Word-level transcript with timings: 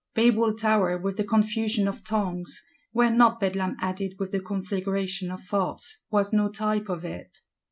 Babel 0.15 0.55
Tower, 0.57 0.97
with 0.97 1.17
the 1.17 1.23
confusion 1.23 1.87
of 1.87 2.03
tongues, 2.03 2.63
were 2.91 3.11
not 3.11 3.39
Bedlam 3.39 3.77
added 3.79 4.15
with 4.17 4.31
the 4.31 4.39
conflagration 4.39 5.29
of 5.29 5.43
thoughts, 5.43 6.05
was 6.09 6.33
no 6.33 6.49
type 6.49 6.89
of 6.89 7.05
it. 7.05 7.37